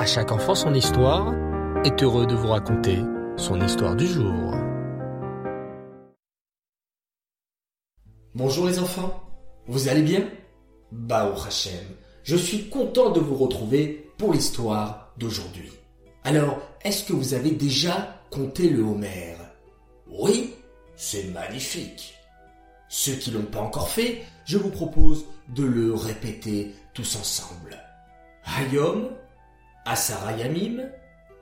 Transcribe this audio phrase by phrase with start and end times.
[0.00, 1.34] À chaque enfant son histoire
[1.84, 3.00] est heureux de vous raconter
[3.36, 4.54] son histoire du jour.
[8.34, 9.22] Bonjour les enfants,
[9.66, 10.26] vous allez bien?
[10.90, 11.84] Bao Hachem,
[12.22, 15.70] je suis content de vous retrouver pour l'histoire d'aujourd'hui.
[16.24, 19.36] Alors, est-ce que vous avez déjà compté le Homer?
[20.08, 20.54] Oui,
[20.96, 22.14] c'est magnifique.
[22.88, 27.76] Ceux qui l'ont pas encore fait, je vous propose de le répéter tous ensemble.
[28.46, 29.10] Hayom,
[29.84, 30.88] Asarayamim,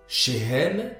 [0.07, 0.91] Shehem,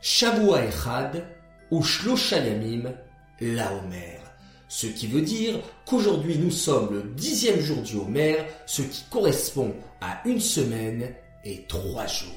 [0.00, 1.24] Shavua Echad,
[1.70, 2.92] ou Shloshayamim,
[3.40, 4.18] la Homer.
[4.68, 9.74] Ce qui veut dire qu'aujourd'hui nous sommes le dixième jour du Homer, ce qui correspond
[10.00, 12.30] à une semaine et trois jours.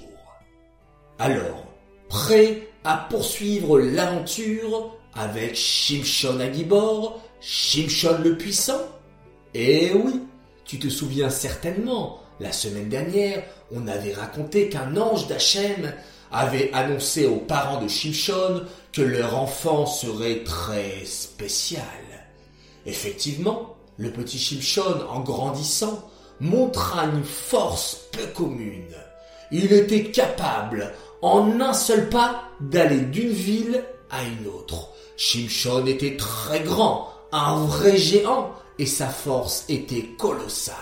[1.19, 1.65] Alors,
[2.09, 8.81] prêt à poursuivre l'aventure avec Shimshon Agibor, Shimshon le puissant?
[9.53, 10.21] Eh oui,
[10.63, 15.93] tu te souviens certainement, la semaine dernière, on avait raconté qu'un ange d'Hachem
[16.31, 21.81] avait annoncé aux parents de Shimshon que leur enfant serait très spécial.
[22.85, 28.95] Effectivement, le petit Shimshon, en grandissant, montra une force peu commune.
[29.51, 34.89] Il était capable, en un seul pas, d'aller d'une ville à une autre.
[35.15, 40.75] Shimshon était très grand, un vrai géant, et sa force était colossale.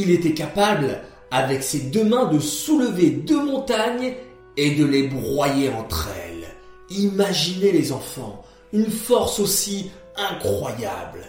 [0.00, 4.14] Il était capable, avec ses deux mains, de soulever deux montagnes
[4.56, 6.48] et de les broyer entre elles.
[6.88, 11.20] Imaginez les enfants, une force aussi incroyable.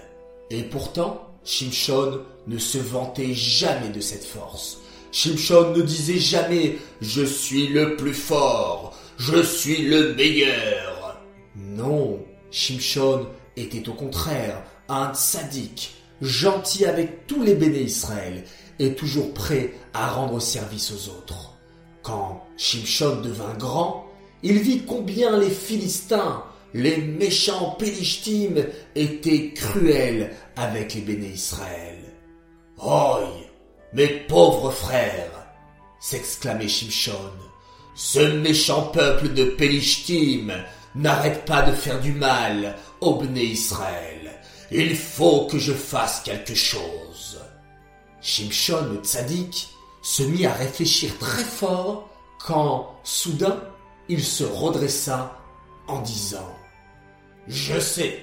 [0.49, 4.77] Et pourtant, Shimshon ne se vantait jamais de cette force.
[5.11, 11.19] Shimshon ne disait jamais Je suis le plus fort, je suis le meilleur.
[11.58, 12.19] Non,
[12.52, 13.27] Shimshon
[13.58, 18.44] était au contraire un sadique, gentil avec tous les béné Israël
[18.80, 21.58] et toujours prêt à rendre service aux autres.
[22.03, 24.05] Quand Shimshon devint grand,
[24.44, 28.65] il vit combien les Philistins, les méchants Pélishtim,
[28.95, 31.98] étaient cruels avec les béné Israël.
[32.80, 33.30] Oi,
[33.93, 35.48] mes pauvres frères,
[35.99, 37.32] s'exclamait Shimshon,
[37.93, 40.52] ce méchant peuple de Pélishtim
[40.95, 44.20] n'arrête pas de faire du mal au béné Israël.
[44.71, 47.39] Il faut que je fasse quelque chose.
[48.21, 49.67] Shimshon le tzaddik
[50.02, 52.09] se mit à réfléchir très fort
[52.45, 53.61] quand, soudain,
[54.08, 55.37] il se redressa
[55.87, 56.55] en disant
[57.48, 58.20] Je sais,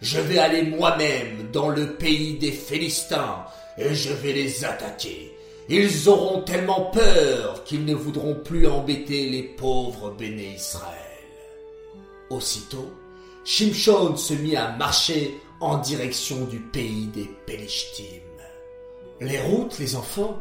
[0.00, 3.44] je vais aller moi-même dans le pays des Philistins
[3.76, 5.36] et je vais les attaquer.
[5.68, 10.88] Ils auront tellement peur qu'ils ne voudront plus embêter les pauvres béné Israël.
[12.30, 12.90] Aussitôt,
[13.44, 18.04] Shimshon se mit à marcher en direction du pays des Pélishtim.
[19.20, 20.36] Les routes, les enfants,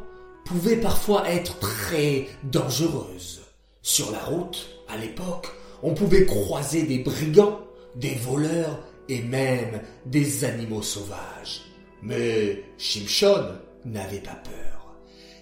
[0.45, 3.41] pouvaient parfois être très dangereuses.
[3.83, 5.47] Sur la route, à l'époque,
[5.83, 7.59] on pouvait croiser des brigands,
[7.95, 11.61] des voleurs et même des animaux sauvages.
[12.01, 14.95] Mais Shimshon n'avait pas peur.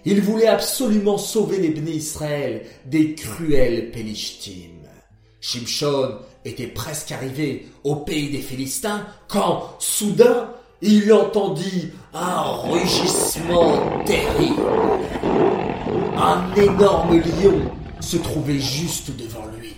[0.04, 4.79] Il voulait absolument sauver les bénis Israël des cruels Pélishtim.
[5.40, 10.50] Shimshon était presque arrivé au pays des Philistins quand, soudain,
[10.82, 14.62] il entendit un rugissement terrible.
[16.16, 17.70] Un énorme lion
[18.00, 19.74] se trouvait juste devant lui.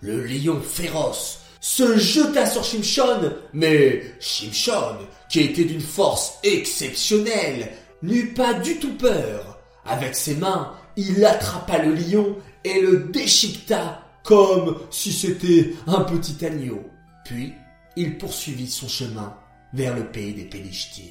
[0.00, 4.98] Le lion féroce se jeta sur Shimshon, mais Shimshon,
[5.30, 7.72] qui était d'une force exceptionnelle,
[8.02, 9.58] n'eut pas du tout peur.
[9.86, 16.44] Avec ses mains, il attrapa le lion et le déchiqueta comme si c'était un petit
[16.44, 16.82] agneau.
[17.24, 17.52] Puis,
[17.96, 19.36] il poursuivit son chemin
[19.72, 21.02] vers le pays des Pélishtim.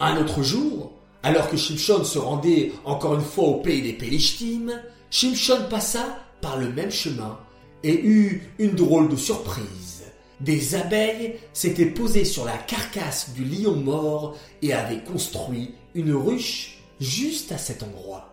[0.00, 4.72] Un autre jour, alors que Shimshon se rendait encore une fois au pays des Pélishtim,
[5.10, 7.38] Shimshon passa par le même chemin
[7.82, 10.02] et eut une drôle de surprise.
[10.40, 16.78] Des abeilles s'étaient posées sur la carcasse du lion mort et avaient construit une ruche
[16.98, 18.29] juste à cet endroit.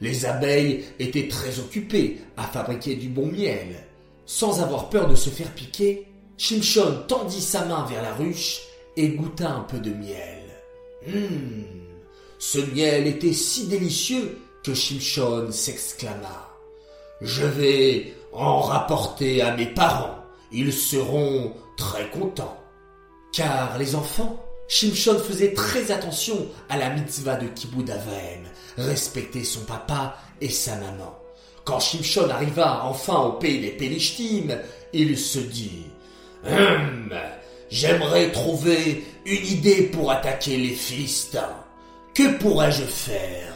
[0.00, 3.84] Les abeilles étaient très occupées à fabriquer du bon miel.
[4.26, 6.06] Sans avoir peur de se faire piquer,
[6.36, 8.60] Shimshon tendit sa main vers la ruche
[8.96, 10.42] et goûta un peu de miel.
[11.08, 11.64] Hum,
[12.38, 16.48] ce miel était si délicieux que Shimshon s'exclama.
[17.20, 20.18] Je vais en rapporter à mes parents.
[20.52, 22.56] Ils seront très contents.
[23.32, 28.44] Car les enfants, Shimshon faisait très attention à la mitzvah de Kibbutz Avaim,
[28.76, 31.18] respecter son papa et sa maman.
[31.64, 34.58] Quand Shimshon arriva enfin au pays des Pélishtim,
[34.92, 35.86] il se dit
[36.46, 37.10] Hum,
[37.70, 41.64] j'aimerais trouver une idée pour attaquer les Philistins.
[42.14, 43.54] Que pourrais-je faire?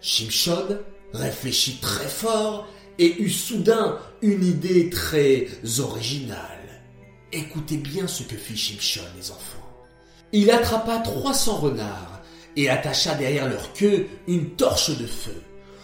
[0.00, 0.78] Shimshon
[1.12, 2.66] réfléchit très fort
[2.98, 5.46] et eut soudain une idée très
[5.78, 6.82] originale.
[7.32, 9.67] Écoutez bien ce que fit Shimshon, les enfants.
[10.32, 12.20] Il attrapa 300 renards
[12.56, 15.42] et attacha derrière leur queue une torche de feu.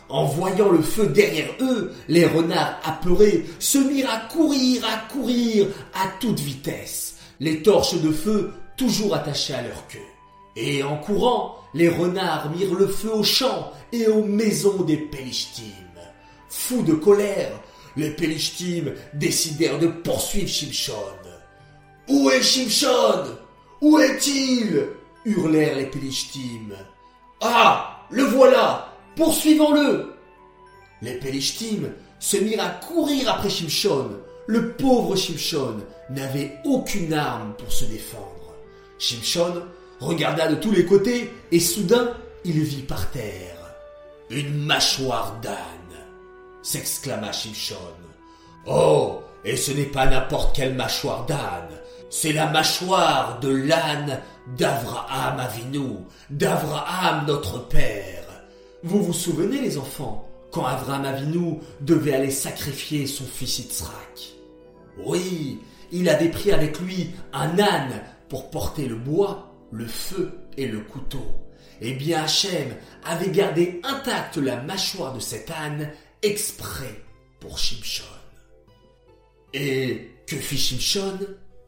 [0.09, 5.67] En voyant le feu derrière eux, les renards apeurés se mirent à courir, à courir
[5.95, 9.99] à toute vitesse, les torches de feu toujours attachées à leur queue.
[10.57, 15.63] Et en courant, les renards mirent le feu aux champs et aux maisons des Pélishtim.
[16.49, 17.61] Fous de colère,
[17.97, 20.93] les Pélishtim décidèrent de poursuivre Shimshon.
[22.09, 23.39] Où est Shimshon?
[23.81, 24.89] Où est-il?
[25.25, 26.75] hurlèrent les Pélishtim.
[27.41, 30.15] Ah Le voilà Poursuivons-le
[31.03, 34.11] Les Pélishtim se mirent à courir après Shimshon.
[34.47, 35.77] Le pauvre Shimshon
[36.11, 38.55] n'avait aucune arme pour se défendre.
[38.99, 39.63] Shimshon
[40.01, 43.55] regarda de tous les côtés et soudain il vit par terre
[44.31, 45.55] une mâchoire d'âne.
[46.63, 47.77] s'exclama Shimshon.
[48.67, 51.69] Oh, et ce n'est pas n'importe quelle mâchoire d'âne,
[52.15, 54.21] c'est la mâchoire de l'âne
[54.57, 55.97] d'Avraham Avinu,
[56.31, 58.45] d'Avraham notre père.
[58.85, 64.37] Vous vous souvenez les enfants, quand Avraham Avinu devait aller sacrifier son fils Yitzhak?
[65.05, 65.59] Oui,
[65.91, 70.79] il avait pris avec lui un âne pour porter le bois le feu et le
[70.79, 71.27] couteau.
[71.81, 75.91] Eh bien Hachem avait gardé intacte la mâchoire de cet âne
[76.23, 77.03] exprès
[77.41, 78.05] pour Shimshon.
[79.53, 81.19] Et que fit Shimshon?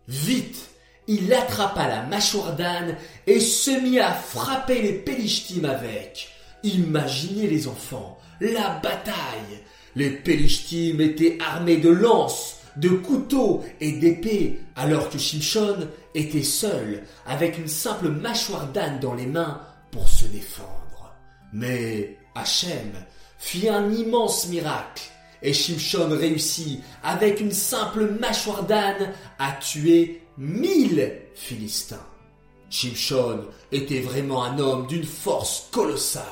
[0.08, 0.68] Vite,
[1.08, 6.28] il attrapa la mâchoire d'âne et se mit à frapper les Pélishtim avec.
[6.62, 9.62] Imaginez les enfants, la bataille.
[9.94, 17.02] Les Pélishtim étaient armés de lances, de couteaux et d'épées, alors que Shimshon était seul,
[17.26, 19.60] avec une simple mâchoire d'âne dans les mains
[19.90, 21.14] pour se défendre.
[21.52, 22.92] Mais Hachem
[23.38, 25.04] fit un immense miracle,
[25.42, 32.06] et Shimshon réussit, avec une simple mâchoire d'âne, à tuer mille Philistins.
[32.70, 36.24] Shimshon était vraiment un homme d'une force colossale.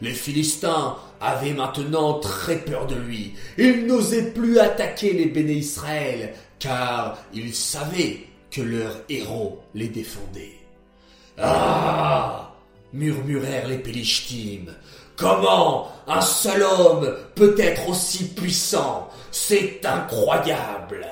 [0.00, 3.34] Les Philistins avaient maintenant très peur de lui.
[3.56, 8.20] Ils n'osaient plus attaquer les béné Israël, car ils savaient
[8.50, 10.58] que leur héros les défendait.
[11.36, 12.54] Ah
[12.92, 14.72] murmurèrent les Pélishtim.
[15.18, 19.10] Comment un seul homme peut être aussi puissant?
[19.32, 21.04] C'est incroyable.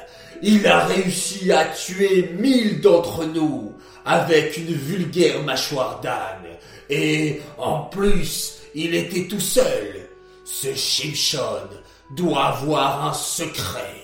[0.43, 3.75] Il a réussi à tuer mille d'entre nous
[4.05, 6.47] avec une vulgaire mâchoire d'âne.
[6.89, 10.09] Et en plus, il était tout seul.
[10.45, 11.69] Ce Shimshon
[12.17, 14.03] doit avoir un secret.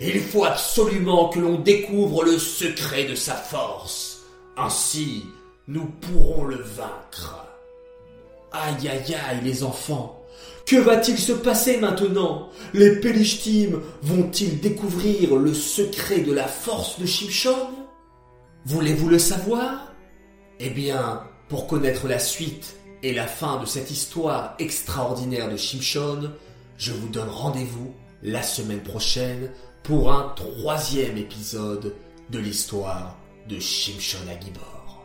[0.00, 4.20] Il faut absolument que l'on découvre le secret de sa force.
[4.56, 5.26] Ainsi,
[5.66, 7.47] nous pourrons le vaincre.
[8.52, 10.22] Aïe aïe aïe les enfants.
[10.66, 12.50] Que va-t-il se passer maintenant?
[12.74, 17.68] Les Pélishtim vont-ils découvrir le secret de la force de Shimshon?
[18.66, 19.92] Voulez-vous le savoir?
[20.60, 26.32] Eh bien, pour connaître la suite et la fin de cette histoire extraordinaire de Shimshon,
[26.76, 29.50] je vous donne rendez-vous la semaine prochaine
[29.82, 31.94] pour un troisième épisode
[32.30, 33.16] de l'histoire
[33.48, 35.02] de Shimshon Agibor.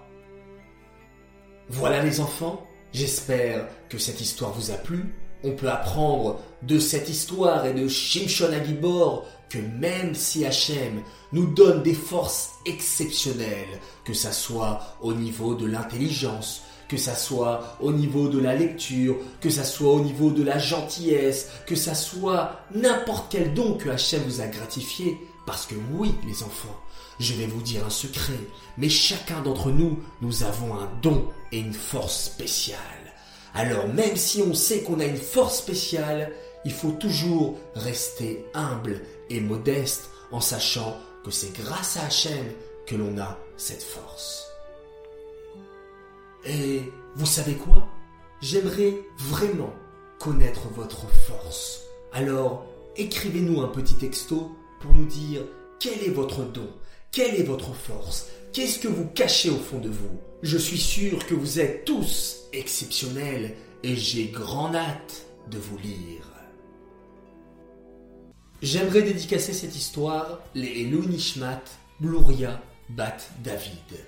[1.69, 5.13] Voilà les enfants, j'espère que cette histoire vous a plu.
[5.43, 11.45] On peut apprendre de cette histoire et de Shimshon Agibor que même si Hachem nous
[11.45, 17.91] donne des forces exceptionnelles, que ça soit au niveau de l'intelligence, que ça soit au
[17.91, 22.61] niveau de la lecture, que ça soit au niveau de la gentillesse, que ça soit
[22.73, 25.17] n'importe quel don que Hachem vous a gratifié.
[25.45, 26.79] Parce que oui, les enfants,
[27.19, 28.39] je vais vous dire un secret,
[28.77, 32.79] mais chacun d'entre nous, nous avons un don et une force spéciale.
[33.53, 36.33] Alors même si on sait qu'on a une force spéciale,
[36.65, 42.45] il faut toujours rester humble et modeste en sachant que c'est grâce à Hachem
[42.85, 44.47] que l'on a cette force.
[46.45, 47.87] Et vous savez quoi?
[48.41, 49.73] J'aimerais vraiment
[50.19, 51.81] connaître votre force.
[52.11, 52.65] Alors,
[52.97, 54.51] écrivez-nous un petit texto
[54.83, 55.43] pour nous dire
[55.79, 56.67] quel est votre don,
[57.09, 60.19] quelle est votre force, qu'est-ce que vous cachez au fond de vous?
[60.41, 66.29] Je suis sûr que vous êtes tous exceptionnels et j'ai grand hâte de vous lire.
[68.61, 71.63] J'aimerais dédicacer cette histoire les Elou Nishmat,
[72.01, 74.03] Bluria, Bat David.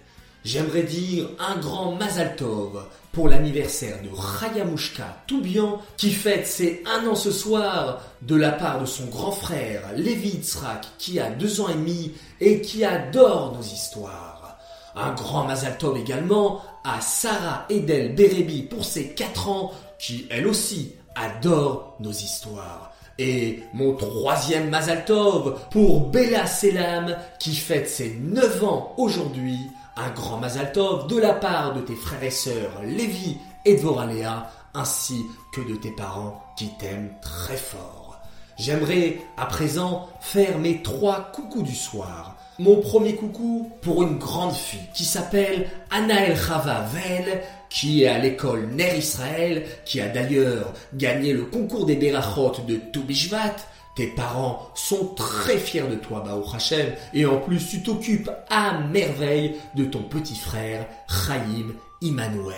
[0.46, 7.08] J'aimerais dire un grand Mazal Tov pour l'anniversaire de Rayamushka Toubian qui fête ses un
[7.08, 11.62] an ce soir de la part de son grand frère Lévi Itzrak qui a deux
[11.62, 14.60] ans et demi et qui adore nos histoires.
[14.96, 20.46] Un grand Mazal Tov également à Sarah Edel Berebi pour ses quatre ans qui elle
[20.46, 22.92] aussi adore nos histoires.
[23.18, 29.58] Et mon troisième Mazaltov pour Bella Selam qui fête ses 9 ans aujourd'hui.
[29.98, 35.26] Un grand Mazaltov de la part de tes frères et sœurs Lévi et Dvoralea ainsi
[35.54, 38.20] que de tes parents qui t'aiment très fort.
[38.58, 42.36] J'aimerais à présent faire mes trois coucous du soir.
[42.60, 48.18] Mon premier coucou pour une grande fille qui s'appelle Anaël Chava Vel, qui est à
[48.18, 53.56] l'école Ner Israël, qui a d'ailleurs gagné le concours des Berachot de Toubishvat.
[53.96, 58.80] Tes parents sont très fiers de toi, Bao Hashem, et en plus tu t'occupes à
[58.80, 62.56] merveille de ton petit frère, Chaim Immanuel.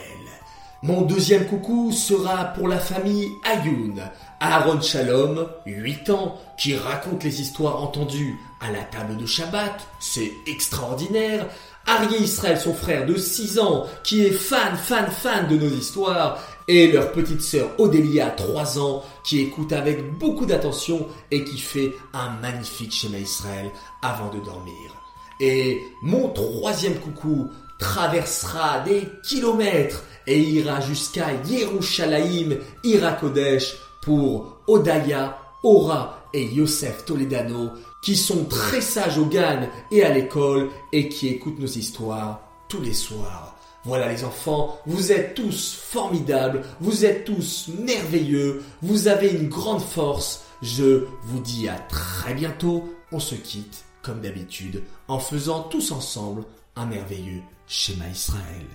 [0.81, 4.01] Mon deuxième coucou sera pour la famille Ayoun,
[4.39, 10.31] Aaron Shalom, 8 ans, qui raconte les histoires entendues à la table de Shabbat, c'est
[10.47, 11.47] extraordinaire.
[11.85, 16.39] Arié Israël, son frère de 6 ans, qui est fan, fan, fan de nos histoires,
[16.67, 21.93] et leur petite sœur Odélia, 3 ans, qui écoute avec beaucoup d'attention et qui fait
[22.13, 23.71] un magnifique schéma Israël
[24.01, 24.95] avant de dormir.
[25.39, 36.29] Et mon troisième coucou traversera des kilomètres et ira jusqu'à Yerushalayim, Irakodesh pour Odaya, Ora
[36.33, 37.71] et Yosef Toledano
[38.01, 42.81] qui sont très sages au GAN et à l'école et qui écoutent nos histoires tous
[42.81, 43.56] les soirs.
[43.87, 49.81] Voilà les enfants, vous êtes tous formidables, vous êtes tous merveilleux, vous avez une grande
[49.81, 50.43] force.
[50.61, 52.93] Je vous dis à très bientôt.
[53.13, 56.43] On se quitte, comme d'habitude, en faisant tous ensemble
[56.75, 58.65] un merveilleux schéma Israël.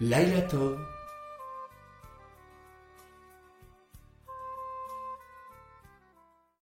[0.00, 0.48] Laila.